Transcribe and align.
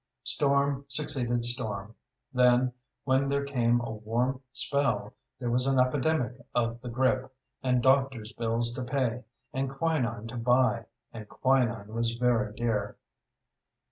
Storm 0.23 0.83
succeeded 0.87 1.45
storm; 1.45 1.93
then, 2.33 2.73
when 3.03 3.29
there 3.29 3.45
came 3.45 3.79
a 3.81 3.91
warm 3.91 4.41
spell, 4.51 5.13
there 5.37 5.51
was 5.51 5.67
an 5.67 5.79
epidemic 5.79 6.33
of 6.55 6.81
the 6.81 6.89
grippe, 6.89 7.29
and 7.61 7.83
doctors' 7.83 8.31
bills 8.33 8.73
to 8.73 8.83
pay 8.83 9.23
and 9.53 9.69
quinine 9.69 10.25
to 10.25 10.37
buy 10.37 10.87
and 11.13 11.29
quinine 11.29 11.93
was 11.93 12.13
very 12.13 12.51
dear. 12.55 12.97